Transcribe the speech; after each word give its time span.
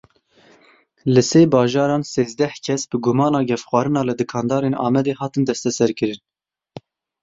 Li 1.13 1.21
sê 1.29 1.41
bajaran 1.53 2.01
sêzdeh 2.13 2.55
kes 2.65 2.81
bi 2.89 2.97
gumana 3.05 3.39
gefxwarina 3.49 4.01
li 4.05 4.13
dikandarên 4.19 4.75
Amedê 4.85 5.13
hatin 5.19 5.43
destserkirin. 5.49 6.21